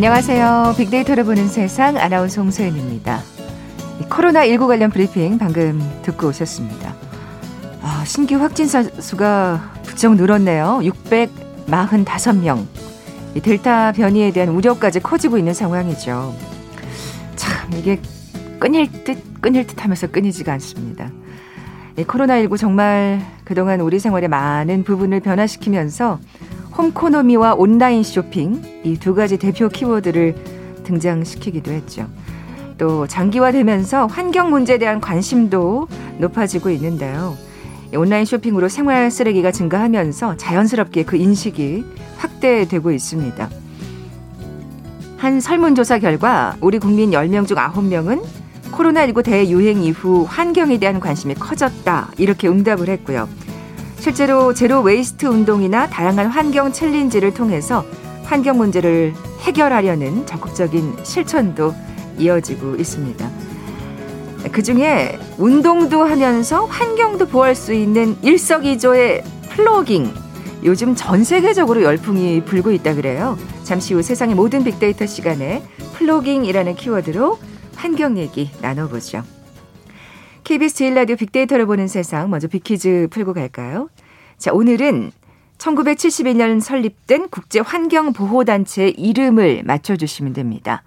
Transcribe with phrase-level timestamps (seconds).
[0.00, 0.76] 안녕하세요.
[0.78, 3.20] 빅데이터를 보는 세상 아나운서 홍소연입니다.
[4.08, 6.94] 코로나19 관련 브리핑 방금 듣고 오셨습니다.
[7.82, 10.80] 아, 신규 확진자 수가 부쩍 늘었네요.
[10.84, 12.64] 645명.
[13.42, 16.34] 델타 변이에 대한 우려까지 커지고 있는 상황이죠.
[17.36, 18.00] 참, 이게
[18.58, 21.10] 끊일 듯, 끊일 듯 하면서 끊이지가 않습니다.
[21.96, 26.20] 코로나19 정말 그동안 우리 생활의 많은 부분을 변화시키면서
[26.80, 30.34] 홈코노미와 온라인 쇼핑 이 두 가지 대표 키워드를
[30.84, 32.06] 등장시키기도 했죠.
[32.78, 35.88] 또 장기화되면서 환경 문제에 대한 관심도
[36.18, 37.36] 높아지고 있는데요.
[37.94, 41.84] 온라인 쇼핑으로 생활 쓰레기가 증가하면서 자연스럽게 그 인식이
[42.16, 43.50] 확대되고 있습니다.
[45.18, 48.22] 한 설문조사 결과 우리 국민 10명 중 9명은
[48.72, 52.12] 코로나19 대유행 이후 환경에 대한 관심이 커졌다.
[52.16, 53.28] 이렇게 응답을 했고요.
[54.00, 57.84] 실제로 zero waste 운동이나 다양한 환경 challenge를 통해서
[58.22, 61.74] 환경 문제를 해결하려는 적극적인 실천도
[62.16, 63.30] 이어지고 있습니다.
[64.52, 70.14] 그 중에 운동도 하면서 환경도 보호할 수 있는 일석이조의 플로깅.
[70.64, 73.36] 요즘 전 세계적으로 열풍이 불고 있다 그래요.
[73.64, 75.62] 잠시 후 세상의 모든 빅데이터 시간에
[75.96, 77.38] plogging이라는 키워드로
[77.76, 79.22] 환경 얘기 나눠보죠.
[80.50, 83.88] KBS 제일 라디오 빅데이터를 보는 세상 먼저 빅퀴즈 풀고 갈까요?
[84.36, 85.12] 자, 오늘은
[85.58, 90.82] 1971년 설립된 국제 환경 보호 단체의 이름을 맞춰 주시면 됩니다.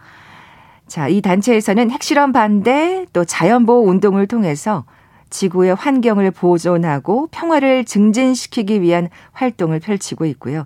[0.85, 4.83] 자, 이 단체에서는 핵실험 반대 또 자연 보호 운동을 통해서
[5.29, 10.65] 지구의 환경을 보존하고 평화를 증진시키기 위한 활동을 펼치고 있고요.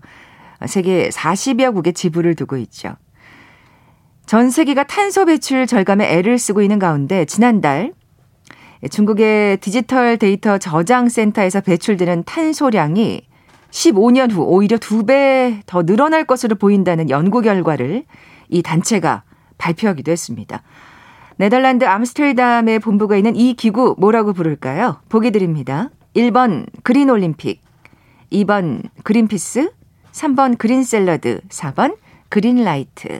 [0.66, 2.96] 세계 40여 국의 지부를 두고 있죠.
[4.26, 7.94] 전 세계가 탄소 배출 절감에 애를 쓰고 있는 가운데 지난달
[8.90, 13.22] 중국의 디지털 데이터 저장 센터에서 배출되는 탄소량이
[13.72, 18.06] 15년 후 오히려 두 배 더 늘어날 것으로 보인다는 연구 결과를
[18.50, 19.24] 이 단체가
[19.58, 20.62] 발표하기도 했습니다.
[21.38, 25.02] 네덜란드 암스테르담에 본부가 있는 이 기구 뭐라고 부를까요?
[25.10, 25.90] 보기 드립니다.
[26.16, 27.62] 1번 그린 올림픽,
[28.32, 29.72] 2번 그린피스,
[30.12, 31.98] 3번 그린 샐러드, 4번
[32.30, 33.20] 그린 라이트.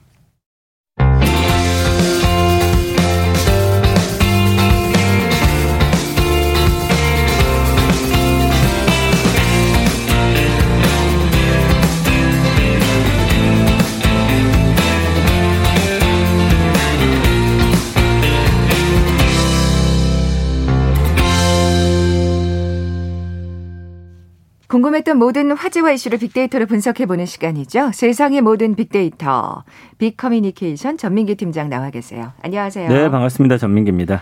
[24.71, 27.91] 궁금했던 모든 화제와 이슈를 빅데이터로 분석해보는 시간이죠.
[27.93, 29.65] 세상의 모든 빅데이터.
[29.97, 32.31] 빅커뮤니케이션 전민기 팀장 나와 계세요.
[32.41, 32.87] 안녕하세요.
[32.87, 33.57] 네, 반갑습니다.
[33.57, 34.21] 전민기입니다.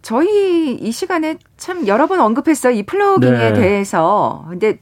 [0.00, 2.72] 저희 이 시간에 참 여러 번 언급했어요.
[2.72, 3.52] 이 플로깅에 네.
[3.52, 4.46] 대해서.
[4.48, 4.78] 근데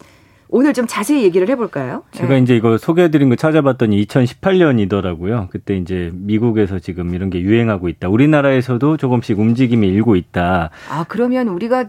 [0.49, 2.05] 오늘 좀 자세히 얘기를 해볼까요?
[2.12, 2.38] 제가 네.
[2.38, 5.49] 이제 이거 소개해드린 거 찾아봤더니 2018년이더라고요.
[5.50, 8.09] 그때 이제 미국에서 지금 이런 게 유행하고 있다.
[8.09, 10.71] 우리나라에서도 조금씩 움직임이 일고 있다.
[10.88, 11.87] 아, 그러면 우리가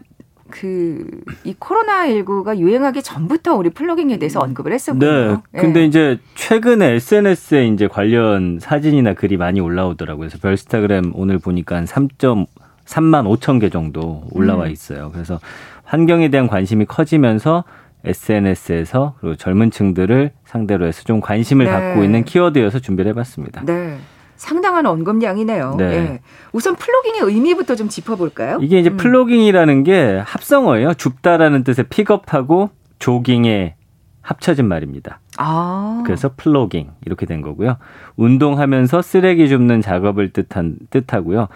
[0.50, 5.42] 그 이 코로나 19가 유행하기 전부터 우리 플로깅에 대해서 언급을 했었거든요.
[5.52, 5.62] 네.
[5.62, 5.86] 근데 네.
[5.86, 10.28] 이제 최근에 SNS에 이제 관련 사진이나 글이 많이 올라오더라고요.
[10.28, 12.08] 그래서 별스타그램 오늘 보니까 한 3.
[12.10, 14.72] 3만 5천 개 정도 올라와 음.
[14.72, 15.12] 있어요.
[15.14, 15.40] 그래서
[15.84, 17.64] 환경에 대한 관심이 커지면서
[18.04, 21.72] SNS에서 그리고 젊은 층들을 상대로 해서 좀 관심을 네.
[21.72, 23.64] 갖고 있는 키워드여서 준비를 해봤습니다.
[23.66, 23.98] 네.
[24.40, 25.76] 상당한 언급량이네요.
[25.78, 25.84] 네.
[25.84, 26.20] 예.
[26.54, 28.60] 우선 plogging의 의미부터 좀 짚어볼까요?
[28.62, 28.96] 이게 이제 음.
[28.96, 30.94] plogging이라는 게 합성어예요.
[30.94, 32.70] 줍다라는 뜻의 pick up하고
[33.00, 33.76] 조깅에
[34.22, 35.20] 합쳐진 말입니다.
[35.38, 36.04] 아.
[36.06, 37.76] 그래서 플로깅 이렇게 된 거고요.
[38.16, 41.50] 운동하면서 쓰레기 줍는 작업을 뜻한 뜻하고요.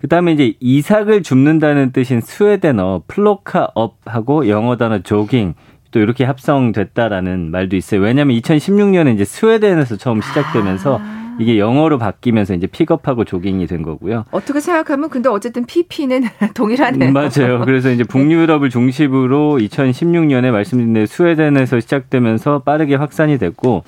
[0.00, 5.52] 그다음에 이제 이삭을 줍는다는 뜻인 스웨덴어 plocka upp하고 영어 단어 조깅
[5.90, 8.00] 또 이렇게 합성됐다라는 말도 있어요.
[8.00, 11.19] 왜냐하면 2016년에 이제 스웨덴에서 처음 시작되면서 아.
[11.40, 14.26] 이게 영어로 바뀌면서 이제 pick up하고 조깅이 된 거고요.
[14.30, 17.08] 어떻게 생각하면 근데 어쨌든 PP는 동일하네요.
[17.08, 17.64] 음, 맞아요.
[17.64, 23.84] 그래서 이제 북유럽을 중심으로 2016년에 말씀드린 스웨덴에서 시작되면서 빠르게 확산이 됐고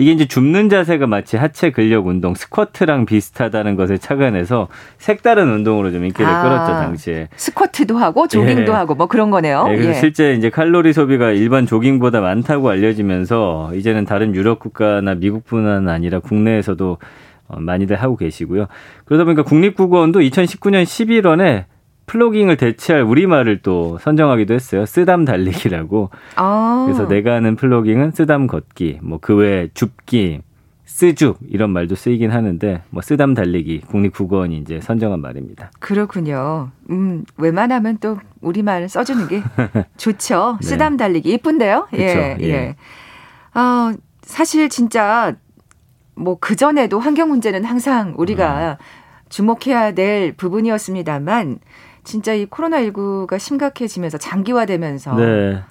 [0.00, 6.06] 이게 이제 줍는 자세가 마치 하체 근력 운동 스쿼트랑 비슷하다는 것을 착안해서 색다른 운동으로 좀
[6.06, 7.28] 인기를 아, 끌었죠 당시에.
[7.36, 8.76] 스쿼트도 하고 조깅도 예.
[8.76, 9.66] 하고 뭐 그런 거네요.
[9.68, 9.94] 예, 그래서 예.
[9.94, 16.96] 실제 이제 칼로리 소비가 일반 조깅보다 많다고 알려지면서 이제는 다른 유럽 국가나 미국뿐만 아니라 국내에서도
[17.48, 18.68] 어, 많이들 하고 계시고요.
[19.04, 21.64] 그러다 보니까 국립국어원도 2019년 11월에
[22.14, 24.84] 플로깅을 대체할 우리말을 또 선정하기도 했어요.
[24.84, 26.10] 쓰담 달리기라고.
[26.34, 26.82] 아.
[26.86, 30.40] 그래서 내가 하는 플로깅은 쓰담 걷기, 뭐 그 외에 줍기,
[30.86, 35.70] 쓰줍 이런 말도 쓰이긴 하는데 뭐 쓰담 달리기 국립국어원이 이제 선정한 말입니다.
[35.78, 36.70] 그렇군요.
[36.90, 39.42] 음, 웬만하면 또 우리말 써주는 게
[39.96, 40.58] 좋죠.
[40.60, 40.66] 네.
[40.66, 41.86] 쓰담 달리기 예쁜데요.
[41.90, 42.48] 그쵸, 예, 예.
[42.48, 42.76] 예.
[43.54, 45.36] 아, 사실 진짜
[46.16, 48.84] 뭐 그 전에도 환경 문제는 항상 우리가 음.
[49.28, 51.60] 주목해야 될 부분이었습니다만
[52.04, 55.62] 진짜 이 코로나19가 심각해지면서 장기화되면서 네.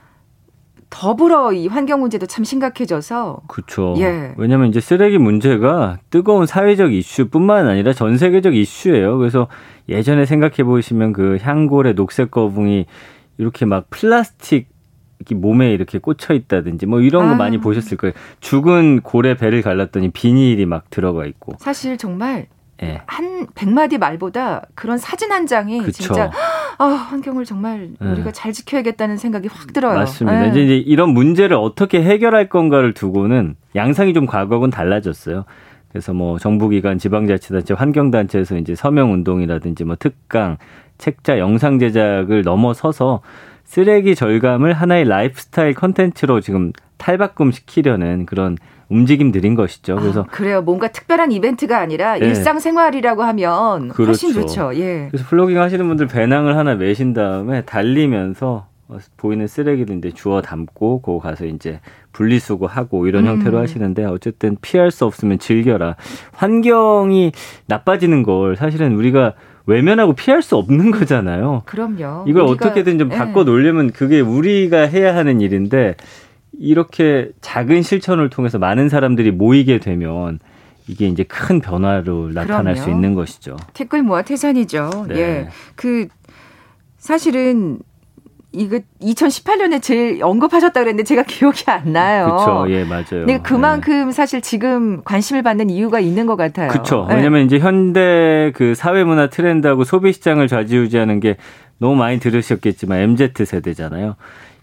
[0.89, 3.93] 더불어 이 환경 문제도 참 심각해져서 그렇죠.
[3.99, 4.33] 예.
[4.37, 9.17] 왜냐하면 이제 쓰레기 문제가 뜨거운 사회적 이슈뿐만 아니라 전 세계적 이슈예요.
[9.17, 9.47] 그래서
[9.87, 12.85] 예전에 생각해 보시면 그 향고래 녹색 거북이
[13.37, 14.67] 이렇게 막 플라스틱
[15.35, 17.35] 몸에 이렇게 꽂혀 있다든지 뭐 이런 거 아.
[17.35, 18.13] 많이 보셨을 거예요.
[18.39, 21.53] 죽은 고래 배를 갈랐더니 비닐이 막 들어가 있고.
[21.59, 22.47] 사실 정말
[22.83, 23.01] 예.
[23.05, 26.03] 한 100마디 말보다 그런 사진 한 장이 그쵸.
[26.03, 26.31] 진짜
[26.77, 28.05] 아, 환경을 정말 예.
[28.05, 29.95] 우리가 잘 지켜야겠다는 생각이 확 들어요.
[29.95, 30.45] 맞습니다.
[30.45, 30.49] 예.
[30.49, 35.45] 이제 이런 문제를 어떻게 해결할 건가를 두고는 양상이 좀 과거하고는 달라졌어요.
[35.91, 40.57] 그래서 뭐 정부기관, 지방자치단체, 환경단체에서 이제 서명 운동이라든지 뭐 특강,
[40.97, 43.21] 책자, 영상 제작을 넘어서서
[43.63, 48.57] 쓰레기 절감을 하나의 라이프스타일 컨텐츠로 지금 탈바꿈 시키려는 그런
[48.89, 49.97] 움직임들인 것이죠.
[49.97, 50.61] 아, 그래서 아, 그래요.
[50.61, 52.27] 뭔가 특별한 이벤트가 아니라 네.
[52.27, 54.07] 일상생활이라고 하면 그렇죠.
[54.09, 54.75] 훨씬 좋죠.
[54.75, 55.07] 예.
[55.11, 58.67] 그래서 플로깅 하시는 분들 배낭을 하나 매신 다음에 달리면서
[59.17, 61.79] 보이는 쓰레기를 이제 주워 담고 고 가서 이제
[62.13, 63.33] 분리수거하고 이런 음.
[63.33, 65.95] 형태로 하시는데 어쨌든 피할 수 없으면 즐겨라.
[66.31, 67.31] 환경이
[67.67, 69.33] 나빠지는 걸 사실은 우리가
[69.67, 71.61] 외면하고 피할 수 없는 거잖아요.
[71.65, 72.25] 그럼요.
[72.27, 73.15] 이걸 어떻게든 좀 예.
[73.17, 75.95] 바꿔 놓으려면 그게 우리가 해야 하는 일인데
[76.57, 80.39] 이렇게 작은 실천을 통해서 많은 사람들이 모이게 되면
[80.87, 82.75] 이게 이제 큰 변화로 나타날 그럼요.
[82.75, 83.57] 수 있는 것이죠.
[83.73, 85.05] 댓글 모아 태산이죠.
[85.09, 85.15] 네.
[85.19, 85.49] 예.
[85.75, 86.07] 그
[86.97, 87.79] 사실은
[88.51, 92.25] 이거 2018년에 제일 언급하셨다 그랬는데 제가 기억이 안 나요.
[92.25, 92.65] 그렇죠.
[92.69, 93.05] 예, 맞아요.
[93.25, 94.11] 근데 그만큼 네.
[94.11, 96.69] 사실 지금 관심을 받는 이유가 있는 것 같아요.
[96.69, 97.05] 그렇죠.
[97.07, 97.15] 네.
[97.15, 101.37] 왜냐하면 이제 현대 그 사회 문화 트렌드하고 소비 시장을 좌지우지하는 게
[101.77, 104.15] 너무 많이 들으셨겠지만 MZ 세대잖아요.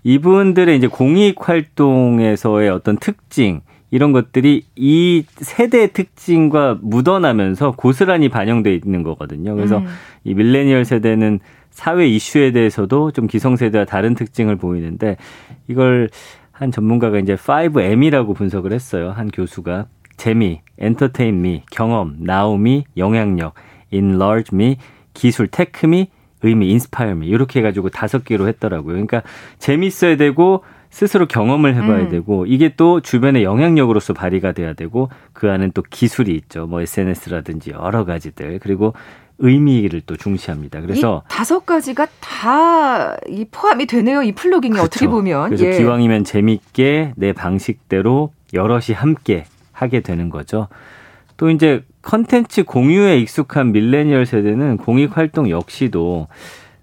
[0.04, 3.60] 이분들의 이제 공익 활동에서의 어떤 특징
[3.90, 9.54] 이런 것들이 이 세대의 특징과 묻어나면서 고스란히 반영돼 있는 거거든요.
[9.54, 9.86] 그래서 음.
[10.24, 11.40] 이 밀레니얼 세대는
[11.70, 15.16] 사회 이슈에 대해서도 좀 기성세대와 다른 특징을 보이는데
[15.68, 16.08] 이걸
[16.50, 19.12] 한 전문가가 이제 5M이라고 분석을 했어요.
[19.14, 23.54] 한 교수가 재미, entertain me, 경험, allow me, 영향력,
[23.92, 24.76] enlarge me,
[25.12, 26.08] 기술, tech me,
[26.46, 28.92] 의미, inspire me 이렇게 해가지고 다섯 개로 했더라고요.
[28.92, 29.22] 그러니까
[29.58, 32.08] 재밌어야 되고 스스로 경험을 해봐야 음.
[32.08, 36.66] 되고 이게 또 주변의 영향력으로서 발휘가 돼야 되고 그 안은 또 기술이 있죠.
[36.66, 38.94] 뭐 SNS라든지 여러 가지들 그리고
[39.38, 40.80] 의미를 또 중시합니다.
[40.80, 44.22] 그래서 다섯 가지가 다 이 포함이 되네요.
[44.22, 44.86] 이 plogging이 그렇죠.
[44.86, 45.76] 어떻게 보면 그래서 예.
[45.76, 50.68] 기왕이면 재밌게 내 방식대로 여럿이 함께 하게 되는 거죠.
[51.36, 56.28] 또 이제 컨텐츠 공유에 익숙한 밀레니얼 세대는 공익 활동 역시도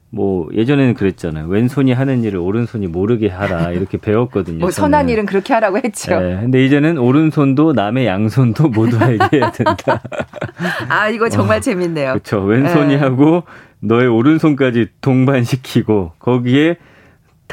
[0.10, 1.48] 뭐 예전에는 그랬잖아요.
[1.48, 4.60] 왼손이 하는 일을 오른손이 모르게 하라 이렇게 배웠거든요.
[4.60, 6.20] 뭐 선한 일은 그렇게 하라고 했죠.
[6.20, 10.04] 네, 근데 이제는 오른손도 남의 양손도 모두 알게 해야 된다.
[10.90, 12.12] 아 이거 정말 어, 재밌네요.
[12.12, 12.42] 그렇죠.
[12.42, 12.98] 왼손이 네.
[12.98, 13.44] 하고
[13.80, 16.76] 너의 오른손까지 동반시키고 거기에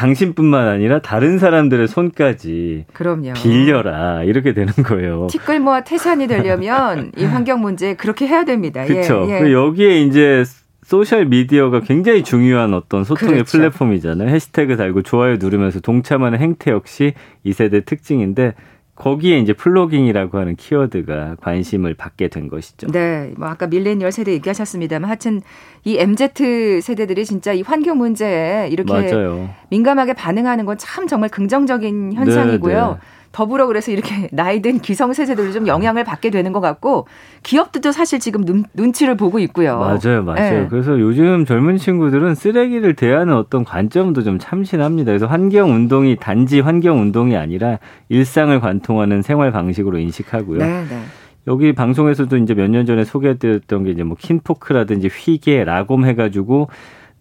[0.00, 3.34] 당신뿐만 아니라 다른 사람들의 손까지 그럼요.
[3.34, 5.26] 빌려라 이렇게 되는 거예요.
[5.30, 8.86] 티끌모아 태산이 되려면 이 환경 문제 그렇게 해야 됩니다.
[8.86, 9.26] 그렇죠.
[9.28, 9.52] 예, 예.
[9.52, 10.42] 여기에 이제
[10.82, 13.58] social media가 굉장히 중요한 어떤 소통의 그렇죠.
[13.58, 14.30] 플랫폼이잖아요.
[14.30, 17.12] hashtag 달고 좋아요 누르면서 동참하는 행태 역시
[17.44, 18.54] 이 세대 특징인데
[19.00, 22.88] 거기에 이제 plogging이라고 하는 키워드가 관심을 받게 된 것이죠.
[22.88, 23.32] 네.
[23.38, 25.40] 뭐 아까 밀레니얼 세대 얘기하셨습니다만 하여튼
[25.84, 29.48] 이 MZ 세대들이 진짜 이 환경 문제에 이렇게 맞아요.
[29.70, 32.86] 민감하게 반응하는 건 참 정말 긍정적인 현상이고요.
[32.86, 32.98] 네, 네.
[33.32, 37.06] 더불어 그래서 이렇게 나이든 기성세대들도 좀 영향을 받게 되는 것 같고
[37.42, 39.78] 기업들도 사실 지금 눈, 눈치를 보고 있고요.
[39.78, 40.62] 맞아요, 맞아요.
[40.62, 40.66] 네.
[40.68, 45.10] 그래서 요즘 젊은 친구들은 쓰레기를 대하는 어떤 관점도 좀 참신합니다.
[45.10, 50.58] 그래서 환경 운동이 단지 환경 운동이 아니라 일상을 관통하는 생활 방식으로 인식하고요.
[50.58, 51.00] 네, 네.
[51.46, 56.68] 여기 방송에서도 이제 몇 년 전에 소개해드렸던 게 이제 뭐 kinfolk라든지 hygge, lagom 해가지고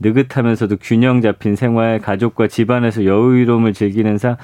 [0.01, 4.35] 느긋하면서도 균형 잡힌 생활, 가족과 집안에서 여유로움을 즐기는 삶.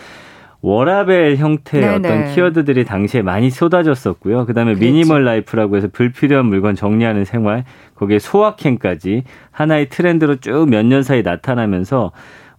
[0.66, 1.96] 워라벨 형태의 네네.
[1.96, 4.48] 어떤 키워드들이 당시에 많이 쏟아졌었고요.
[4.48, 4.92] 그다음에 그렇지.
[4.92, 11.22] minimal life라고 해서 불필요한 물건 정리하는 생활, 거기에 소확행까지 하나의 트렌드로 쭉 몇 년 사이
[11.22, 12.12] 나타나면서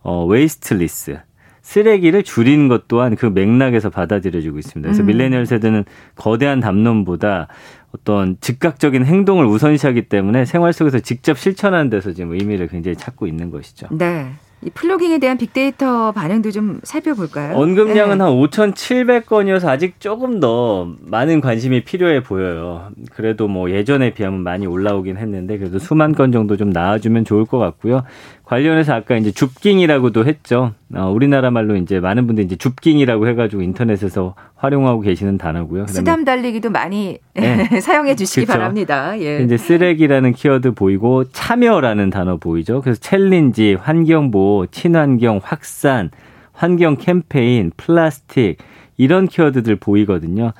[0.03, 1.19] 어 wasteless
[1.63, 4.87] 쓰레기를 줄이는 것 또한 그 맥락에서 받아들여지고 있습니다.
[4.87, 5.07] 그래서 음.
[5.07, 5.85] 밀레니얼 세대는
[6.15, 7.49] 거대한 담론보다
[7.93, 13.51] 어떤 즉각적인 행동을 우선시하기 때문에 생활 속에서 직접 실천하는 데서 지금 의미를 굉장히 찾고 있는
[13.51, 13.89] 것이죠.
[13.91, 14.31] 네.
[14.63, 17.57] 이 플로깅에 대한 빅데이터 반응도 좀 살펴볼까요?
[17.57, 18.25] 언급량은 네.
[18.25, 22.89] 한 5,700건이어서 아직 조금 더 많은 관심이 필요해 보여요.
[23.13, 27.59] 그래도 뭐 예전에 비하면 많이 올라오긴 했는데 그래도 수만 건 정도 좀 나와주면 좋을 것
[27.59, 28.03] 같고요.
[28.47, 30.73] 관련해서 아까 이제 줍깅이라고도 했죠.
[30.95, 35.88] 어, 우리나라 말로 이제 많은 분들이 이제 줍깅이라고 해가지고 인터넷에서 활용하고 계시는 단어고요.
[35.88, 37.65] 쓰담 달리기도 많이 네.
[37.83, 38.61] 사용해 주시기 그렇죠.
[38.61, 39.19] 바랍니다.
[39.19, 39.41] 예.
[39.43, 42.83] 이제 쓰레기라는 키워드 보이고 참여라는 단어 보이죠.
[42.83, 46.12] 그래서 challenge, 환경보호, 친환경, 확산,
[46.53, 48.59] 환경 캠페인, 플라스틱
[48.97, 50.53] 이런 키워드들 보이거든요.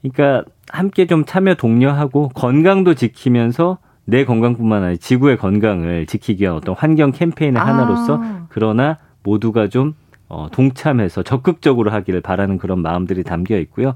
[0.00, 3.78] 그러니까 함께 좀 참여 독려하고 건강도 지키면서
[4.12, 7.66] 내 건강뿐만 아니라 지구의 건강을 지키기 위한 어떤 환경 캠페인의 아.
[7.66, 9.94] 하나로서 그러나 모두가 좀
[10.28, 13.94] 어, 동참해서 적극적으로 하기를 바라는 그런 마음들이 담겨 있고요.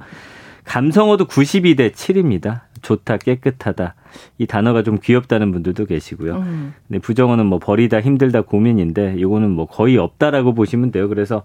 [0.64, 2.62] 감성어도 92대 7입니다.
[2.80, 3.94] 좋다, 깨끗하다.
[4.38, 6.37] 이 단어가 좀 귀엽다는 분들도 계시고요.
[6.37, 6.75] 음.
[6.88, 11.08] 근데 부정어는 뭐 버리다, 힘들다, 고민인데 이거는 뭐 거의 없다라고 보시면 돼요.
[11.08, 11.42] 그래서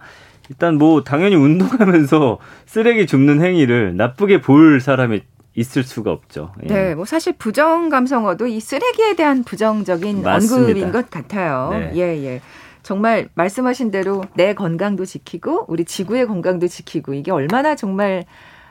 [0.49, 5.21] 일단 뭐 당연히 운동하면서 쓰레기 줍는 행위를 나쁘게 볼 사람이
[5.55, 6.53] 있을 수가 없죠.
[6.63, 6.67] 예.
[6.67, 10.62] 네, 뭐 사실 부정 감성어도 이 쓰레기에 대한 부정적인 맞습니다.
[10.62, 11.70] 언급인 것 같아요.
[11.72, 11.91] 네.
[11.96, 12.41] 예, 예.
[12.84, 18.25] 정말 말씀하신 대로 내 건강도 지키고 우리 지구의 건강도 지키고 이게 얼마나 정말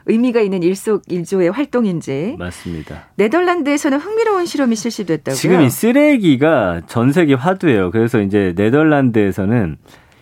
[0.06, 2.36] 의미가 있는 일석일조의 활동인지.
[2.38, 3.08] 맞습니다.
[3.16, 5.36] 네덜란드에서는 흥미로운 실험이 실시됐다고요.
[5.36, 7.90] 지금 이 쓰레기가 전 세계 화두예요.
[7.90, 9.76] 그래서 이제 네덜란드에서는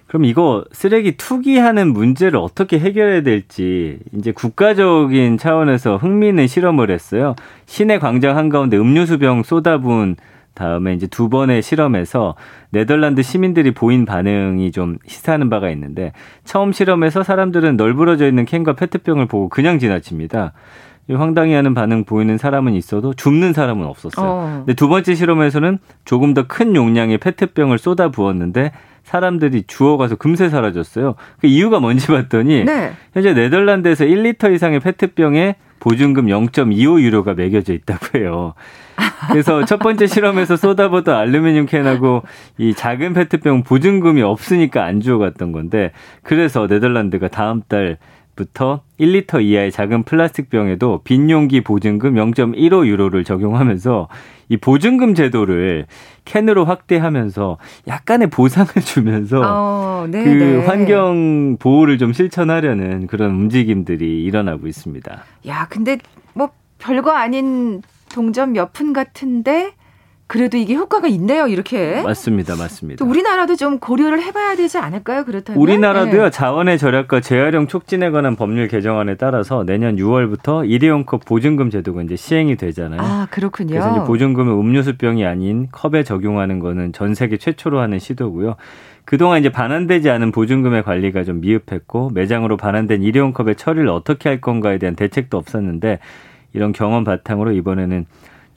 [0.09, 7.37] 그럼 이거 쓰레기 투기하는 문제를 어떻게 해결해야 될지 이제 국가적인 차원에서 흥미있는 실험을 했어요.
[7.67, 10.17] 시내 광장 한가운데 음료수병 쏟아부은
[10.55, 12.35] 다음에 이제 두 번의 실험에서
[12.71, 16.13] 네덜란드 시민들이 보인 반응이 좀 시사하는 바가 있는데
[16.45, 20.55] 처음 실험에서 사람들은 널브러져 있는 캔과 페트병을 보고 그냥 지나칩니다.
[21.11, 24.27] 황당해하는 반응 보이는 사람은 있어도 줍는 사람은 없었어요.
[24.27, 24.55] 어.
[24.59, 28.73] 근데 두 번째 실험에서는 조금 더 큰 용량의 페트병을 쏟아 부었는데
[29.05, 31.15] 사람들이 주워가서 금세 사라졌어요.
[31.41, 32.93] 그 이유가 뭔지 봤더니 네.
[33.13, 38.55] 현재 네덜란드에서 1리터 이상의 페트병에 보증금 0.25 유로가 매겨져 있다고 해요.
[39.31, 42.23] 그래서 첫 번째 실험에서 쏟아부던 알루미늄 캔하고
[42.59, 47.99] 이 작은 페트병 보증금이 없으니까 안 주워갔던 건데 그래서 네덜란드가 다음 달
[48.43, 54.07] 부터 1리터 이하의 작은 플라스틱 병에도 빈 용기 보증금 0.15 유로를 적용하면서
[54.51, 55.87] 이 보증금 제도를
[56.25, 60.67] 캔으로 확대하면서 약간의 보상을 주면서 어, 네, 그 네.
[60.67, 65.25] 환경 보호를 좀 실천하려는 그런 움직임들이 일어나고 있습니다.
[65.49, 65.99] 야, 근데
[66.35, 67.83] 뭐 별거 아닌
[68.15, 69.73] 동전 몇 푼 같은데
[70.29, 72.03] 그래도 이게 효과가 있네요, 이렇게.
[72.03, 73.03] 맞습니다, 맞습니다.
[73.03, 75.61] 우리나라도 좀 고려를 해봐야 되지 않을까요, 그렇다면?
[75.61, 76.31] 우리나라도요, 네.
[76.31, 82.15] 자원의 절약과 재활용 촉진에 관한 법률 개정안에 따라서 내년 6월부터 일회용 컵 보증금 제도가 이제
[82.15, 83.01] 시행이 되잖아요.
[83.01, 83.71] 아, 그렇군요.
[83.71, 88.57] 그래서 이제 보증금을 음료수병이 아닌 컵에 적용하는 거는 전 세계 최초로 하는 시도고요.
[89.07, 94.43] 그동안 이제 반환되지 않은 보증금의 관리가 좀 미흡했고 매장으로 반환된 일회용 컵의 처리를 어떻게 할
[94.43, 96.01] 건가에 대한 대책도 없었는데
[96.53, 98.05] 이런 경험 바탕으로 이번에는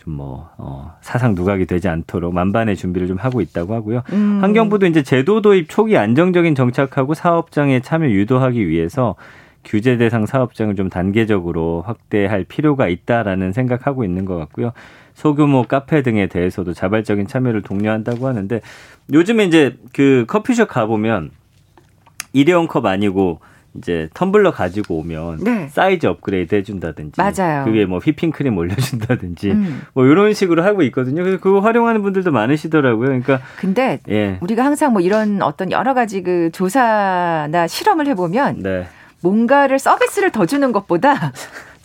[0.03, 4.03] 좀뭐 어, 사상 누각이 되지 않도록 만반의 준비를 좀 하고 있다고 하고요.
[4.13, 4.39] 음.
[4.41, 9.15] 환경부도 이제 제도 도입 초기 안정적인 정착하고 사업장에 참여 유도하기 위해서
[9.63, 14.73] 규제 대상 사업장을 좀 단계적으로 확대할 필요가 있다라는 생각하고 있는 것 같고요.
[15.13, 18.61] 소규모 카페 등에 대해서도 자발적인 참여를 독려한다고 하는데
[19.13, 21.29] 요즘에 이제 그 커피숍 가보면
[22.33, 23.39] 일회용 컵 아니고
[23.77, 25.67] 이제 텀블러 가지고 오면 네.
[25.69, 27.63] 사이즈 업그레이드 해준다든지 맞아요.
[27.65, 29.81] 그게 뭐 휘핑 크림 올려준다든지 음.
[29.93, 31.23] 뭐 이런 식으로 하고 있거든요.
[31.23, 33.07] 그래서 그거 활용하는 분들도 많으시더라고요.
[33.07, 34.37] 그러니까 근데 예.
[34.41, 38.87] 우리가 항상 뭐 이런 어떤 여러 가지 그 조사나 실험을 해보면 네.
[39.21, 41.31] 뭔가를 서비스를 더 주는 것보다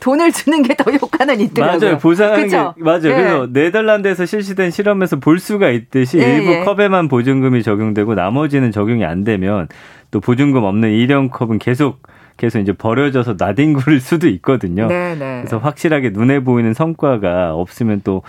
[0.00, 1.80] 돈을 주는 게 더 효과는 있더라고요.
[1.80, 1.98] 맞아요.
[1.98, 2.74] 보상하는 그쵸?
[2.76, 3.04] 게 맞아요.
[3.06, 3.14] 예.
[3.14, 6.60] 그래서 네덜란드에서 실시된 실험에서 볼 수가 있듯이 예, 일부 예.
[6.64, 9.68] 컵에만 보증금이 적용되고 나머지는 적용이 안 되면
[10.10, 12.02] 또 보증금 없는 일형 컵은 계속
[12.36, 14.88] 계속 이제 버려져서 나뒹굴 수도 있거든요.
[14.88, 15.14] 네네.
[15.16, 15.38] 네.
[15.40, 18.22] 그래서 확실하게 눈에 보이는 성과가 없으면 또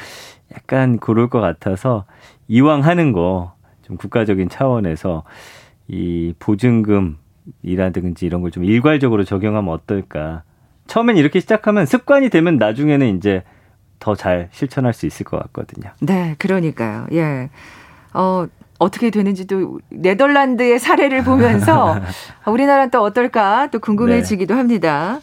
[0.55, 2.05] 약간 그럴 것 같아서
[2.47, 3.55] 이왕 하는 거
[3.86, 5.24] 좀 국가적인 차원에서
[5.88, 7.15] 이 보증금
[7.63, 10.43] 이라든지 이런 걸 좀 일괄적으로 적용하면 어떨까.
[10.88, 13.44] 처음엔 이렇게 시작하면 습관이 되면 나중에는 이제
[14.00, 15.91] 더 잘 실천할 수 있을 것 같거든요.
[16.01, 17.08] 네, 그러니까요.
[17.13, 17.50] 예.
[18.13, 18.48] 어,
[18.79, 21.98] 어떻게 되는지도 네덜란드의 사례를 보면서
[22.46, 24.58] 우리나라는 또 어떨까 또 궁금해지기도 네.
[24.60, 25.20] 합니다.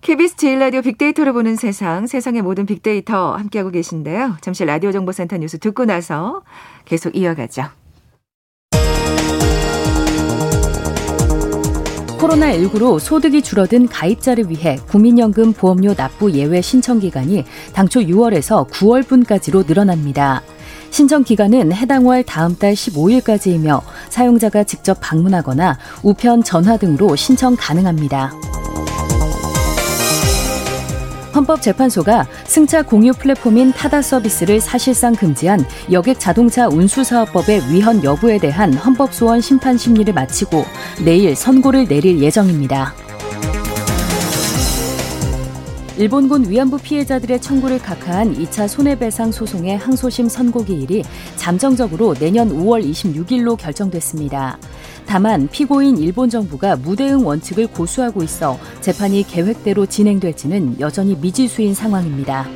[0.00, 4.36] KBS 제일 라디오 빅데이터로 보는 세상, 세상의 모든 빅데이터 함께하고 계신데요.
[4.40, 6.42] 잠시 라디오 정보센터 뉴스 듣고 나서
[6.84, 7.64] 계속 이어가죠.
[12.18, 20.42] 코로나19로 소득이 줄어든 가입자를 위해 국민연금 보험료 납부 예외 신청 기간이 당초 6월에서 9월분까지로 늘어납니다.
[20.90, 28.32] 신청 기간은 해당 월 다음 달 15일까지이며 사용자가 직접 방문하거나 우편 전화 등으로 신청 가능합니다.
[31.38, 39.40] 헌법재판소가 승차 공유 플랫폼인 타다 서비스를 사실상 금지한 여객 자동차 운수사업법의 위헌 여부에 대한 헌법소원
[39.40, 40.64] 심판 심리를 마치고
[41.04, 42.94] 내일 선고를 내릴 예정입니다.
[45.96, 51.02] 일본군 위안부 피해자들의 청구를 각하한 2차 손해배상 소송의 항소심 선고 기일이
[51.34, 54.58] 잠정적으로 내년 5월 26일로 결정됐습니다.
[55.08, 62.46] 다만 피고인 일본 정부가 무대응 원칙을 고수하고 있어 재판이 계획대로 진행될지는 여전히 미지수인 상황입니다.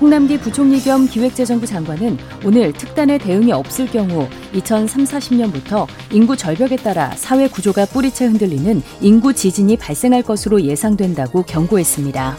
[0.00, 7.12] 홍남기 부총리 겸 기획재정부 장관은 오늘 특단의 대응이 없을 경우 2030, 40년부터 인구 절벽에 따라
[7.12, 12.36] 사회 구조가 뿌리채 흔들리는 인구 지진이 발생할 것으로 예상된다고 경고했습니다.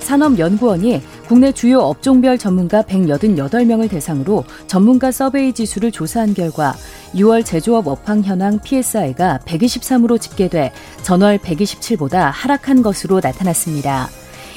[0.00, 6.74] 산업연구원이 국내 주요 업종별 전문가 188명을 대상으로 전문가 서베이 지수를 조사한 결과
[7.14, 14.08] 6월 제조업 업황 현황 PSI가 123으로 집계돼 전월 127보다 하락한 것으로 나타났습니다.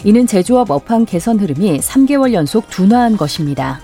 [0.06, 3.82] 이는 제조업 업황 개선 흐름이 3개월 연속 둔화한 것입니다.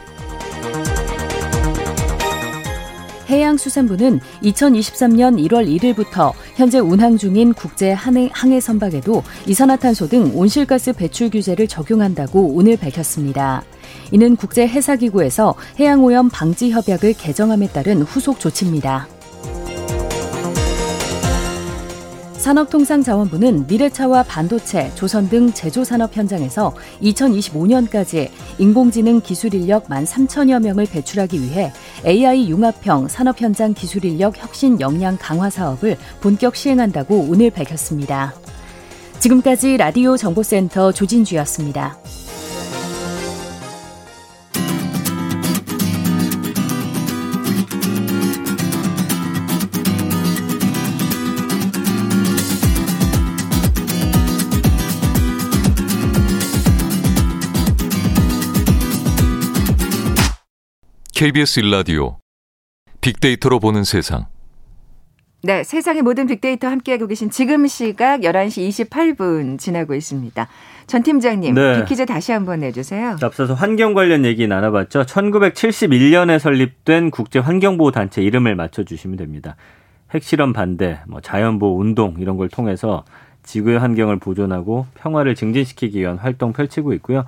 [3.30, 11.68] 해양수산부는 2023년 1월 1일부터 현재 운항 중인 국제 항해, 선박에도 이산화탄소 등 온실가스 배출 규제를
[11.68, 13.64] 적용한다고 오늘 밝혔습니다.
[14.12, 19.08] 이는 국제해사기구에서 해양오염 방지 협약을 개정함에 따른 후속 조치입니다.
[22.48, 31.42] 산업통상자원부는 미래차와 반도체, 조선 등 제조산업 현장에서 2025년까지 인공지능 기술 인력 1 3천여 명을 배출하기
[31.42, 31.74] 위해
[32.06, 38.34] AI 융합형 산업 현장 기술 인력 혁신 역량 강화 사업을 본격 시행한다고 오늘 밝혔습니다.
[39.20, 41.98] 지금까지 라디오 정보센터 조진주였습니다.
[61.18, 62.20] KBS 일라디오
[63.02, 64.28] 빅데이터로 보는 세상.
[65.42, 70.48] 네, 세상의 모든 빅데이터 함께하고 계신 지금 시각 11시 28분 지나고 있습니다.
[70.86, 71.80] 전 팀장님, 네.
[71.80, 73.18] 빅퀴즈 다시 한번 내주세요.
[73.20, 75.08] 앞서서 환경 관련 얘기 나눠봤죠.
[75.08, 79.56] 1971년에 설립된 국제환경보호단체 이름을 맞춰주시면 됩니다.
[80.14, 83.06] 핵실험 반대, 뭐 자연보호 운동 이런 걸 통해서
[83.42, 87.26] 지구의 환경을 보존하고 평화를 증진시키기 위한 활동 펼치고 있고요.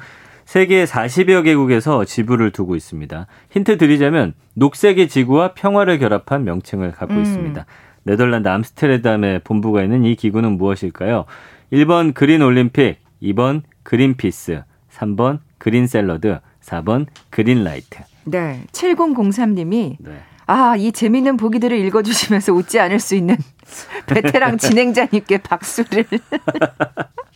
[0.49, 3.27] 세계 40여 개국에서 지부를 두고 있습니다.
[3.51, 7.21] 힌트 드리자면 녹색의 지구와 평화를 결합한 명칭을 갖고 음.
[7.21, 7.67] 있습니다.
[8.01, 11.25] 네덜란드 암스테르담에 본부가 있는 이 기구는 무엇일까요?
[11.71, 17.99] 1번 그린 올림픽, 2번 그린피스, 3번 그린 샐러드, 4번 그린 라이트.
[18.25, 18.63] 네.
[18.71, 20.17] 7003님이 네.
[20.47, 23.38] 아, 이 재미있는 보기들을 읽어주시면서 웃지 않을 수 있는
[24.07, 26.05] 베테랑 진행자님께 박수를.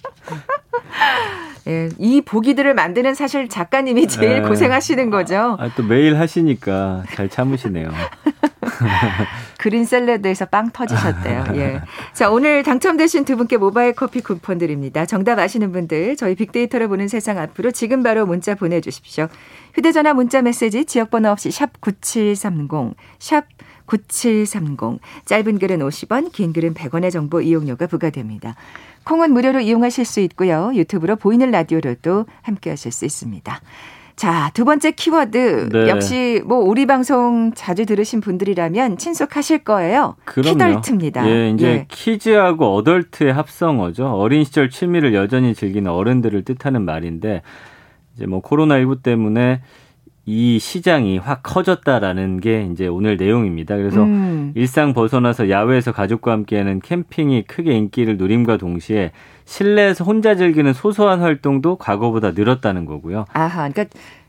[1.67, 4.47] 예, 이 보기들을 만드는 사실 작가님이 제일 네.
[4.47, 5.55] 고생하시는 거죠.
[5.59, 7.89] 아, 또 매일 하시니까 잘 참으시네요.
[9.59, 11.45] 그린 샐러드에서 빵 터지셨대요.
[11.55, 11.81] 예.
[12.11, 15.05] 자, 오늘 당첨되신 두 분께 모바일 커피 쿠폰 드립니다.
[15.05, 19.27] 정답 아시는 분들 저희 빅데이터를 보는 세상 앞으로 지금 바로 문자 보내 주십시오.
[19.73, 23.45] 휴대 전화 문자 메시지 지역 번호 없이 샵 9730, 샵
[23.85, 24.99] 9730.
[25.25, 28.55] 짧은 글은 50원, 긴 글은 100원의 정보 이용료가 부과됩니다.
[29.03, 30.71] 콩은 무료로 이용하실 수 있고요.
[30.73, 33.61] 유튜브로 보이는 라디오로도 함께 하실 수 있습니다.
[34.15, 35.69] 자, 두 번째 키워드.
[35.71, 35.89] 네.
[35.89, 40.15] 역시 뭐 우리 방송 자주 들으신 분들이라면 친숙하실 거예요.
[40.25, 40.53] 그럼요.
[40.53, 41.27] 키덜트입니다.
[41.27, 41.85] 예, 이제 예.
[41.89, 44.07] 키즈하고 어덜트의 합성어죠.
[44.07, 47.41] 어린 시절 취미를 여전히 즐기는 어른들을 뜻하는 말인데
[48.15, 49.61] 이제 뭐 코로나 19 때문에
[50.25, 53.75] 이 시장이 확 커졌다라는 게 이제 오늘 내용입니다.
[53.75, 54.53] 그래서 음.
[54.55, 59.11] 일상 벗어나서 야외에서 가족과 함께하는 캠핑이 크게 인기를 누림과 동시에
[59.45, 63.25] 실내에서 혼자 즐기는 소소한 활동도 과거보다 늘었다는 거고요.
[63.33, 63.85] 아하, 그러니까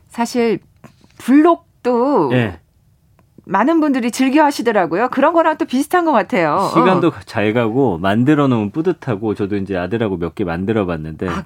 [0.09, 0.59] 사실
[1.19, 2.59] 블록도 네.
[3.45, 5.09] 많은 분들이 즐겨 하시더라고요.
[5.09, 6.69] 그런 거랑 또 비슷한 것 같아요.
[6.73, 7.13] 시간도 어.
[7.25, 11.43] 잘 가고 만들어 놓으면 뿌듯하고 저도 이제 아들하고 몇 개 만들어 봤는데 아.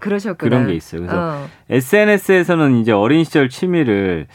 [0.49, 1.01] 그런 게 있어요.
[1.01, 1.47] 그래서 어.
[1.69, 4.27] SNS에서는 이제 어린 시절 취미를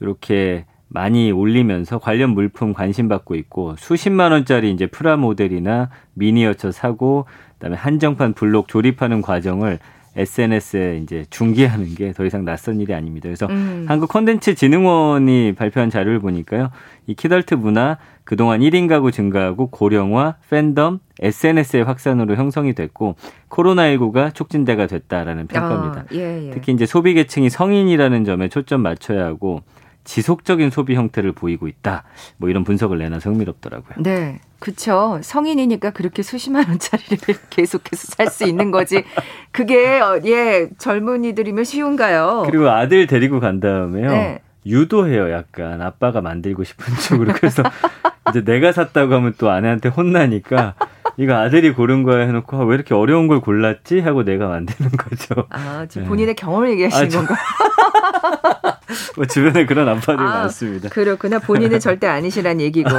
[0.00, 7.76] 이렇게 많이 올리면서 관련 물품 관심 받고 있고 수십만 원짜리 이제 프라모델이나 미니어처 사고 그다음에
[7.76, 9.78] 한정판 블록 조립하는 과정을
[10.16, 13.28] SNS에 이제 중계하는 게 더 이상 낯선 일이 아닙니다.
[13.28, 13.86] 그래서 음.
[13.88, 16.70] 한국 콘텐츠 진흥원이 발표한 자료를 보니까요.
[17.06, 23.16] 이 키덜트 문화 그동안 1인 가구 증가하고 고령화, 팬덤, SNS의 확산으로 형성이 됐고
[23.48, 26.00] 코로나19가 촉진제가 됐다라는 평가입니다.
[26.00, 26.50] 아, 예, 예.
[26.50, 29.62] 특히 이제 소비 계층이 성인이라는 점에 초점 맞춰야 하고
[30.04, 32.04] 지속적인 소비 형태를 보이고 있다.
[32.36, 34.02] 뭐 이런 분석을 내놔서 흥미롭더라고요.
[34.02, 34.40] 네.
[34.58, 35.18] 그쵸.
[35.22, 37.18] 성인이니까 그렇게 수십만 원짜리를
[37.50, 39.04] 계속해서 살 수 있는 거지.
[39.50, 42.44] 그게, 어, 예, 젊은이들이면 쉬운가요?
[42.46, 44.10] 그리고 아들 데리고 간 다음에요.
[44.10, 44.38] 네.
[44.64, 45.82] 유도해요, 약간.
[45.82, 47.32] 아빠가 만들고 싶은 쪽으로.
[47.34, 47.62] 그래서
[48.30, 50.74] 이제 내가 샀다고 하면 또 아내한테 혼나니까
[51.16, 55.46] 이거 아들이 고른 거야 해놓고 아, 왜 이렇게 어려운 걸 골랐지 하고 내가 만드는 거죠.
[55.50, 56.08] 아 지금 네.
[56.08, 57.34] 본인의 경험을 얘기하시는 아, 건가?
[59.16, 60.88] 뭐 주변에 그런 아빠들이 아, 많습니다.
[60.88, 62.90] 그렇구나 본인은 절대 아니시란 얘기고.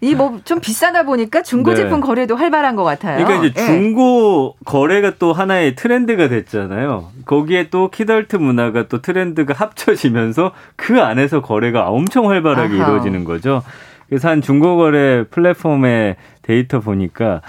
[0.00, 2.06] 이 뭐 좀 비싸다 보니까 중고 제품 네.
[2.06, 3.24] 거래도 활발한 것 같아요.
[3.24, 3.66] 그러니까 이제 네.
[3.66, 4.64] 중고 네.
[4.64, 7.10] 거래가 또 하나의 트렌드가 됐잖아요.
[7.24, 12.88] 거기에 또 키덜트 문화가 또 트렌드가 합쳐지면서 그 안에서 거래가 엄청 활발하게 아하.
[12.88, 13.62] 이루어지는 거죠.
[14.08, 17.40] 그래서 한 중고 거래 플랫폼의 데이터 보니까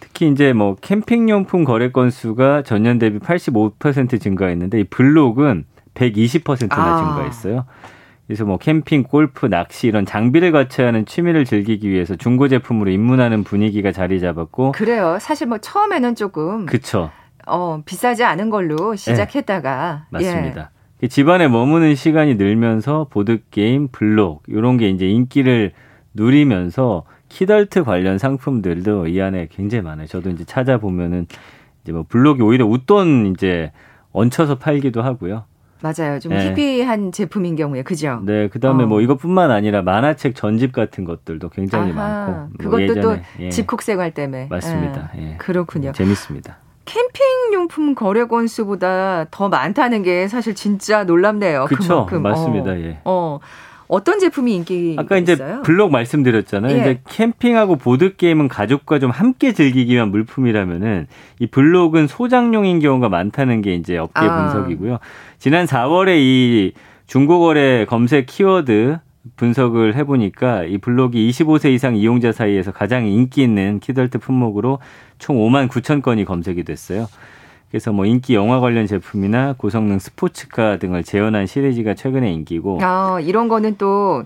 [0.00, 5.64] 특히 이제 뭐 캠핑용품 거래 건수가 전년 대비 85% 증가했는데 이 블록은
[5.96, 6.96] 120%나 아.
[6.98, 7.64] 증가했어요.
[8.26, 13.44] 그래서 뭐 캠핑, 골프, 낚시 이런 장비를 갖춰야 하는 취미를 즐기기 위해서 중고 제품으로 입문하는
[13.44, 15.18] 분위기가 자리 잡았고 그래요.
[15.20, 17.10] 사실 뭐 처음에는 조금 그쵸.
[17.46, 20.70] 어, 비싸지 않은 걸로 시작했다가 네, 맞습니다.
[21.02, 21.08] 예.
[21.08, 25.72] 집안에 머무는 시간이 늘면서 보드 게임, 블록 이런 게 이제 인기를
[26.14, 30.06] 누리면서 키덜트 관련 상품들도 이 안에 굉장히 많아요.
[30.06, 31.26] 저도 이제 찾아보면은
[31.82, 33.70] 이제 뭐 블록이 오히려 웃돈 이제
[34.12, 35.44] 얹혀서 팔기도 하고요.
[35.80, 36.18] 맞아요.
[36.20, 36.48] 좀 네.
[36.48, 38.20] 희비한 제품인 경우에 그죠?
[38.24, 38.86] 네, 그다음에 어.
[38.86, 43.50] 뭐 이것뿐만 아니라 만화책 전집 같은 것들도 굉장히 아하, 많고 뭐 그것도 또 예.
[43.50, 45.10] 집콕 생활 때문에 맞습니다.
[45.18, 45.32] 예.
[45.32, 45.36] 예.
[45.36, 45.92] 그렇군요.
[45.92, 46.56] 재밌습니다.
[46.86, 51.66] 캠핑 용품 거래 건수보다 더 많다는 게 사실 진짜 놀랍네요.
[51.66, 52.06] 그렇죠.
[52.20, 52.70] 맞습니다.
[52.70, 52.76] 어.
[52.76, 53.00] 예.
[53.04, 53.40] 어.
[53.88, 55.62] 어떤 제품이 인기 아까 이제 있어요?
[55.62, 56.76] 블록 말씀드렸잖아요.
[56.76, 56.80] 예.
[56.80, 61.06] 이제 캠핑하고 보드 게임은 가족과 좀 함께 즐기기 위한 물품이라면은
[61.38, 64.52] 이 블록은 소장용인 경우가 많다는 게 이제 업계 아.
[64.52, 64.98] 분석이고요.
[65.38, 66.72] 지난 4월에 이
[67.06, 68.98] 중고거래 검색 키워드
[69.36, 74.78] 분석을 해보니까 이 블록이 25세 이상 이용자 사이에서 가장 인기 있는 키덜트 품목으로
[75.18, 77.08] 총 5만 9천 건이 검색이 됐어요.
[77.70, 82.78] 그래서 뭐 인기 영화 관련 제품이나 고성능 스포츠카 등을 재현한 시리즈가 최근에 인기고.
[82.82, 84.24] 아, 이런 거는 또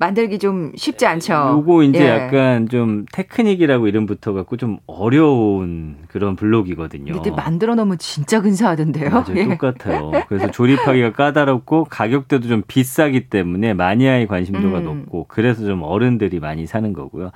[0.00, 1.34] 만들기 좀 쉽지 않죠.
[1.58, 2.08] 요거 이제 예.
[2.08, 7.12] 약간 좀 테크닉이라고 이름 붙어 갖고 좀 어려운 그런 블록이거든요.
[7.12, 9.10] 근데 만들어 놓으면 진짜 근사하던데요.
[9.10, 9.36] 맞아요.
[9.36, 9.44] 예.
[9.44, 10.10] 똑같아요.
[10.26, 14.84] 그래서 조립하기가 까다롭고 가격대도 좀 비싸기 때문에 마니아의 관심도가 음.
[14.84, 17.30] 높고 그래서 좀 어른들이 많이 사는 거고요.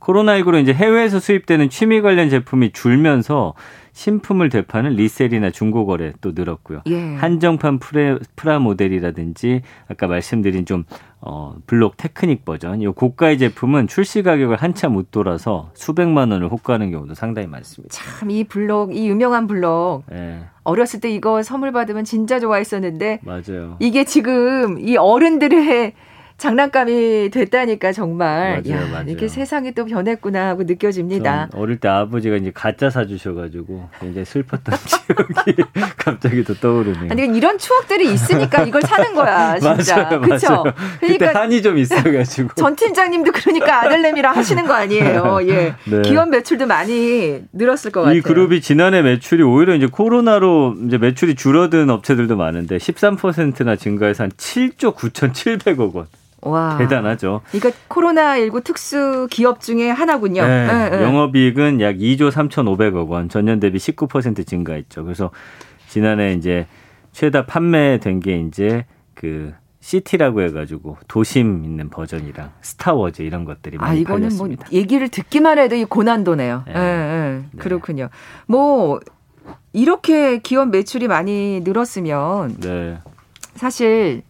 [0.00, 3.54] 코로나19로 이제 해외에서 수입되는 취미 관련 제품이 줄면서
[3.92, 6.82] 신품을 되파는 resell이나 중고거래 또 늘었고요.
[6.86, 7.14] 예.
[7.16, 10.84] 한정판 프레, 프라 모델이라든지 아까 말씀드린 좀
[11.20, 17.14] 어, 블록 테크닉 버전, 이 고가의 제품은 출시 가격을 한참 웃돌아서 수백만 원을 호가하는 경우도
[17.14, 17.92] 상당히 많습니다.
[17.92, 20.04] 참 이 블록, 이 유명한 블록.
[20.12, 20.42] 예.
[20.62, 23.20] 어렸을 때 이거 선물 받으면 진짜 좋아했었는데.
[23.24, 23.76] 맞아요.
[23.80, 25.92] 이게 지금 이 어른들의
[26.38, 29.04] 장난감이 됐다니까 정말 맞아요, 야, 맞아요.
[29.08, 31.48] 이렇게 세상이 또 변했구나 하고 느껴집니다.
[31.52, 34.78] 어릴 때 아버지가 이제 가짜 사주셔가지고 굉장히 슬펐던
[35.36, 35.62] 기억이
[35.96, 37.10] 갑자기 또 떠오르네요.
[37.10, 40.64] 아니 이런 추억들이 있으니까 이걸 사는 거야 진짜 그렇죠.
[41.00, 45.40] 그러니까 한이 좀 있어가지고 전 팀장님도 그러니까 아들내미랑 하시는 거 아니에요.
[45.48, 46.02] 예, 네.
[46.02, 48.16] 기업 매출도 많이 늘었을 것 같아요.
[48.16, 54.30] 이 그룹이 지난해 매출이 오히려 이제 코로나로 이제 매출이 줄어든 업체들도 많은데 13%나 증가해서 한
[54.30, 56.06] 7조 9,700억 원.
[56.42, 56.76] 와.
[56.78, 57.40] 대단하죠.
[57.50, 60.46] 그러니까 코로나19 특수 기업 중에 하나군요.
[60.46, 61.02] 네, 네, 네.
[61.02, 65.04] 영업이익은 약 2조 3,500억 원, 전년 대비 19% 증가했죠.
[65.04, 65.30] 그래서
[65.88, 66.66] 지난해 이제
[67.12, 74.00] 최다 판매된 게 이제 그 시티라고 해가지고 도심 있는 버전이랑 스타워즈 이런 것들이 많이 아,
[74.00, 74.66] 이거는 뭐 팔렸습니다.
[74.70, 76.64] 뭐 얘기를 듣기만 해도 이 고난도네요.
[76.66, 76.72] 네.
[76.72, 77.58] 네, 네.
[77.58, 78.10] 그렇군요.
[78.46, 79.00] 뭐
[79.72, 82.98] 이렇게 기업 매출이 많이 늘었으면 네.
[83.54, 84.22] 사실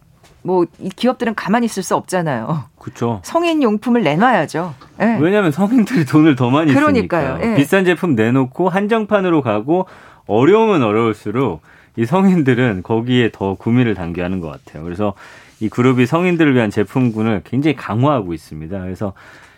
[0.49, 2.63] 뭐 이 기업들은 가만히 있을 수 없잖아요.
[2.79, 3.21] 그렇죠.
[3.23, 4.73] 성인 용품을 내놔야죠.
[4.97, 5.17] 네.
[5.19, 7.35] 왜냐하면 성인들이 돈을 더 많이 그러니까요.
[7.37, 7.51] 쓰니까요.
[7.51, 7.55] 네.
[7.55, 9.85] 비싼 제품 내놓고 한정판으로 가고
[10.25, 11.61] 어려우면 어려울수록
[11.97, 14.83] 이 성인들은 거기에 더 구미를 당겨하는 것 같아요.
[14.83, 15.13] 그래서
[15.59, 18.79] 이 그룹이 성인들을 위한 제품군을 굉장히 강화하고 있습니다.
[18.79, 19.13] 그래서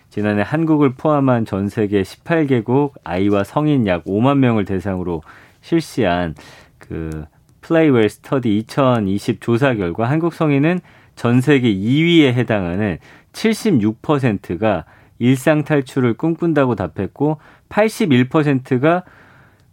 [0.10, 5.22] 지난해 한국을 포함한 전 세계 18개국 아이와 성인 약 5만 명을 대상으로
[5.62, 6.36] 실시한
[6.80, 7.26] 그
[7.62, 10.80] 플레이 웰 스터디 2020 조사 결과 한국 성인은
[11.16, 12.98] 전 세계 2위에 해당하는
[13.34, 14.86] 76%가
[15.20, 17.38] 일상 탈출을 꿈꾼다고 답했고
[17.70, 19.04] 81%가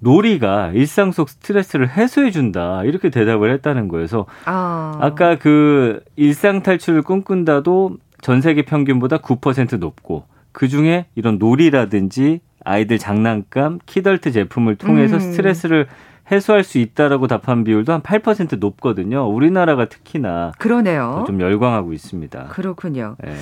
[0.01, 4.97] 놀이가 일상 속 스트레스를 해소해 준다 이렇게 대답을 했다는 거여서 아.
[5.01, 12.99] 아까 그 일상 탈출을 꿈꾼다도 전 세계 평균보다 9% 높고 그 중에 이런 놀이라든지 아이들
[12.99, 15.21] 장난감, 키덜트 제품을 통해서 음.
[15.21, 15.87] 스트레스를
[16.31, 19.27] 해소할 수 있다라고 답한 비율도 한 8% 높거든요.
[19.27, 21.25] 우리나라가 특히나 그러네요.
[21.27, 22.49] 좀 열광하고 있습니다.
[22.49, 23.17] 그렇군요.
[23.23, 23.35] 네.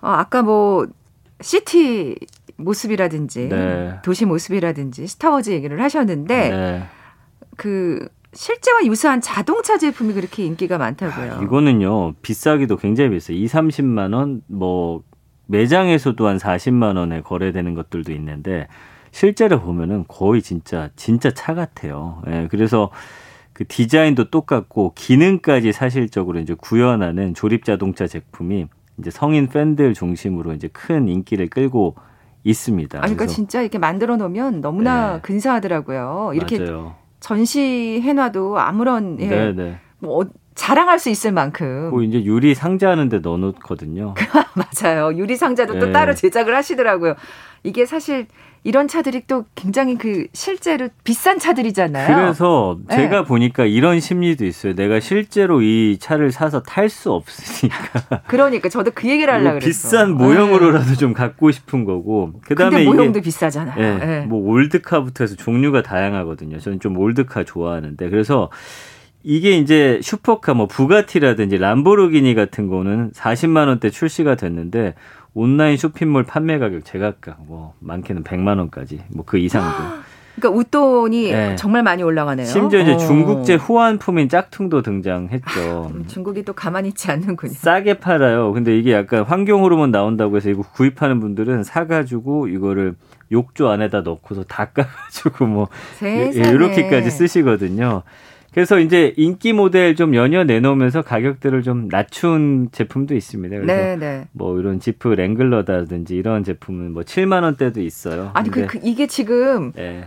[0.00, 0.86] 어, 아까 뭐
[1.40, 2.16] city
[2.56, 3.98] 모습이라든지 네.
[4.02, 6.82] 도시 모습이라든지 스타워즈 얘기를 하셨는데 네.
[7.56, 11.34] 그 실제와 유사한 자동차 제품이 그렇게 인기가 많다고요.
[11.34, 13.36] 아, 이거는요 비싸기도 굉장히 비싸요.
[13.36, 15.02] 2, 30만 원, 뭐
[15.46, 18.68] 매장에서도 한 40만 원에 거래되는 것들도 있는데
[19.10, 22.22] 실제로 보면은 거의 진짜 진짜 차 같아요.
[22.28, 22.90] 예, 그래서
[23.52, 28.68] 그 디자인도 똑같고 기능까지 사실적으로 이제 구현하는 조립 자동차 제품이
[28.98, 31.96] 이제 성인 팬들 중심으로 이제 큰 인기를 끌고
[32.44, 32.98] 있습니다.
[32.98, 35.20] 아, 그러니까 진짜 이렇게 만들어 놓으면 너무나 네.
[35.22, 36.32] 근사하더라고요.
[36.34, 36.94] 이렇게 맞아요.
[37.20, 39.78] 전시해놔도 아무런 예, 네, 네.
[39.98, 41.90] 뭐 어, 자랑할 수 있을 만큼.
[41.90, 44.14] 뭐 이제 유리 상자 하는데 넣어놓거든요.
[44.82, 45.14] 맞아요.
[45.16, 45.78] 유리 상자도 네.
[45.80, 47.14] 또 따로 제작을 하시더라고요.
[47.62, 48.26] 이게 사실
[48.64, 52.06] 이런 차들이 또 굉장히 그 실제로 비싼 차들이잖아요.
[52.14, 52.96] 그래서 네.
[52.96, 54.74] 제가 보니까 이런 심리도 있어요.
[54.74, 58.22] 내가 실제로 이 차를 사서 탈 수 없으니까.
[58.26, 59.68] 그러니까 저도 그 얘기를 하려고 그랬어.
[59.68, 60.96] 비싼 모형으로라도 네.
[60.96, 62.32] 좀 갖고 싶은 거고.
[62.46, 63.98] 그다음에 모형도 비싸잖아요.
[63.98, 64.26] 네, 네.
[64.26, 66.58] 뭐 old car부터 해서 종류가 다양하거든요.
[66.58, 68.50] 저는 좀 old car 좋아하는데 그래서
[69.22, 74.94] 이게 이제 슈퍼카 뭐 부가티라든지 람보르기니 같은 거는 40만 원대 출시가 됐는데
[75.38, 79.76] 온라인 쇼핑몰 판매 가격 제각각 뭐 많게는 100만 원까지 뭐 그 이상도.
[80.40, 81.56] 그러니까 웃돈이 네.
[81.56, 82.46] 정말 많이 올라가네요.
[82.46, 82.96] 심지어 이제 어.
[82.96, 85.90] 중국제 호환품인 짝퉁도 등장했죠.
[85.92, 87.52] 음, 중국이 또 가만히 있지 않는군요.
[87.52, 88.52] 싸게 팔아요.
[88.52, 92.94] 근데 이게 약간 환경 호르몬 나온다고 해서 이거 구입하는 분들은 사가지고 이거를
[93.32, 96.48] 욕조 안에다 넣고서 닦아가지고 뭐 세상에.
[96.54, 98.02] 이렇게까지 쓰시거든요.
[98.52, 103.56] 그래서 이제 인기 모델 좀 연여 내놓으면서 가격들을 좀 낮춘 제품도 있습니다.
[103.56, 104.28] 그래서 네, 네.
[104.32, 108.30] 뭐 이런 지프 랭글러다든지 이런 제품은 뭐 7만 원대도 있어요.
[108.34, 110.06] 아니 그, 그 이게 지금 네.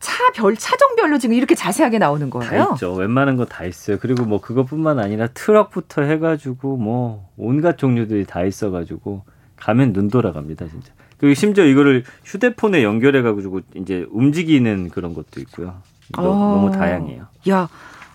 [0.00, 2.50] 차별 차종별로 지금 이렇게 자세하게 나오는 거예요?
[2.50, 2.92] 다 있죠.
[2.94, 3.98] 웬만한 거 다 있어요.
[3.98, 9.22] 그리고 뭐 그것뿐만 아니라 트럭부터 해가지고 뭐 온갖 종류들이 다 있어가지고
[9.56, 10.92] 가면 눈 돌아갑니다 진짜.
[11.16, 15.80] 그리고 심지어 이거를 휴대폰에 연결해가지고 이제 움직이는 그런 것도 있고요.
[16.12, 16.52] 너, 어.
[16.52, 17.26] 너무 다양해요.
[17.48, 17.68] 야,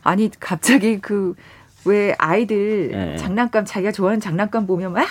[0.04, 1.36] 아니 갑자기 그
[1.86, 3.16] 왜 아이들 네.
[3.16, 5.06] 장난감 자기가 좋아하는 장난감 보면 막,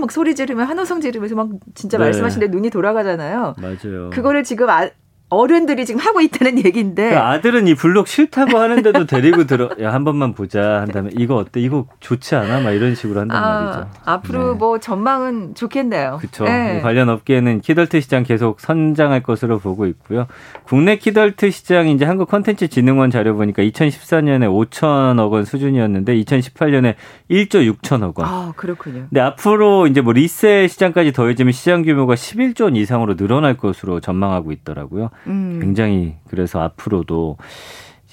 [0.00, 2.04] 막 소리 지르면 환호성 지르면서 막 진짜 네.
[2.04, 3.54] 말씀하신 데 눈이 돌아가잖아요.
[3.58, 4.10] 맞아요.
[4.10, 4.88] 그거를 지금 아,
[5.32, 7.10] 어른들이 지금 하고 있다는 얘기인데.
[7.10, 10.82] 그 아들은 이 블록 싫다고 하는데도 데리고 들어, 야, 한 번만 보자.
[10.82, 11.60] 한 다음에 이거 어때?
[11.60, 12.60] 이거 좋지 않아?
[12.60, 13.90] 막 이런 식으로 한단 아, 말이죠.
[14.04, 14.58] 앞으로 네.
[14.58, 16.18] 뭐 전망은 좋겠네요.
[16.20, 16.44] 그렇죠.
[16.44, 16.80] 네.
[16.82, 20.26] 관련 업계는 키덜트 시장 계속 성장할 것으로 보고 있고요.
[20.64, 26.94] 국내 키덜트 시장 이제 한국 컨텐츠 진흥원 자료 보니까 2014년에 5천억 원 수준이었는데 2018년에
[27.30, 28.28] 1조 6천억 원.
[28.28, 29.06] 아, 그렇군요.
[29.08, 34.52] 근데 앞으로 이제 뭐 리세 시장까지 더해지면 시장 규모가 11조 원 이상으로 늘어날 것으로 전망하고
[34.52, 35.10] 있더라고요.
[35.26, 35.58] 음.
[35.60, 37.36] 굉장히 그래서 앞으로도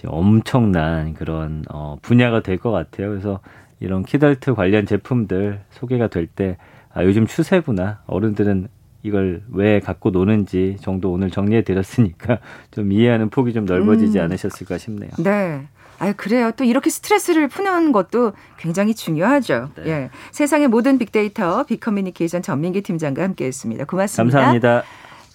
[0.08, 3.10] 엄청난 그런 어, 분야가 될 것 같아요.
[3.10, 3.40] 그래서
[3.80, 6.58] 이런 키덜트 관련 제품들 소개가 될 때
[6.94, 8.02] 아, 요즘 추세구나.
[8.08, 8.68] 어른들은
[9.04, 12.40] 이걸 왜 갖고 노는지 정도 오늘 정리해 드렸으니까
[12.72, 14.24] 좀 이해하는 폭이 좀 넓어지지 음.
[14.26, 15.12] 않으셨을까 싶네요.
[15.20, 15.68] 네.
[16.00, 16.52] 아, 그래요.
[16.56, 19.70] 또 이렇게 스트레스를 푸는 것도 굉장히 중요하죠.
[19.76, 19.90] 네.
[19.90, 20.10] 예.
[20.32, 23.84] 세상의 모든 빅데이터 빅커뮤니케이션 전민기 팀장과 함께 했습니다.
[23.86, 24.38] 고맙습니다.
[24.38, 24.84] 감사합니다.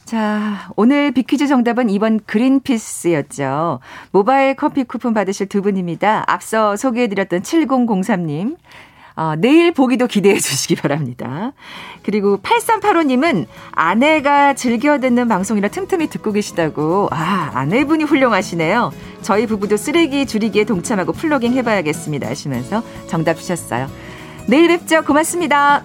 [0.05, 3.81] 자, 오늘 비퀴즈 정답은 이번 그린피스였죠.
[4.13, 6.25] 모바일 커피 쿠폰 받으실 두 분입니다.
[6.27, 8.57] 앞서 소개해드렸던 7003님.
[9.17, 11.53] 어, 내일 보기도 기대해 주시기 바랍니다.
[12.03, 17.09] 그리고 8385님은 아내가 즐겨 듣는 방송이라 틈틈이 듣고 계시다고.
[17.13, 18.93] 아, 아내분이 훌륭하시네요.
[19.23, 22.29] 저희 부부도 쓰레기 줄이기에 동참하고 플로깅 해봐야겠습니다.
[22.29, 23.87] 하시면서 정답 주셨어요.
[24.49, 25.03] 내일 뵙죠.
[25.03, 25.85] 고맙습니다.